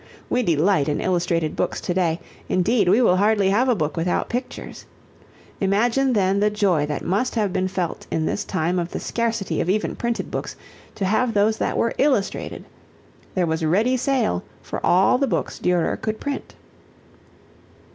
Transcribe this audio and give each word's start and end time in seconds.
We 0.31 0.41
delight 0.41 0.89
in 0.89 0.99
illustrated 0.99 1.55
books 1.55 1.79
to 1.81 1.93
day, 1.93 2.19
indeed 2.49 2.89
we 2.89 3.03
will 3.03 3.17
hardly 3.17 3.51
have 3.51 3.69
a 3.69 3.75
book 3.75 3.95
without 3.95 4.29
pictures. 4.29 4.87
Imagine 5.59 6.13
then 6.13 6.39
the 6.39 6.49
joy 6.49 6.87
that 6.87 7.05
must 7.05 7.35
have 7.35 7.53
been 7.53 7.67
felt 7.67 8.07
in 8.09 8.25
this 8.25 8.43
time 8.43 8.79
of 8.79 8.89
the 8.89 8.99
scarcity 8.99 9.61
of 9.61 9.69
even 9.69 9.95
printed 9.95 10.31
books 10.31 10.55
to 10.95 11.05
have 11.05 11.35
those 11.35 11.57
that 11.59 11.77
were 11.77 11.93
illustrated. 11.99 12.65
There 13.35 13.45
was 13.45 13.63
ready 13.63 13.95
sale 13.95 14.43
for 14.63 14.83
all 14.83 15.19
the 15.19 15.27
books 15.27 15.59
Durer 15.59 15.97
could 15.97 16.19
print. 16.19 16.55